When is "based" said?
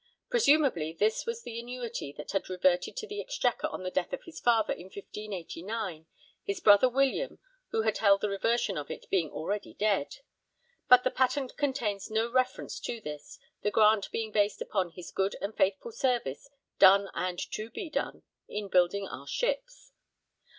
14.31-14.59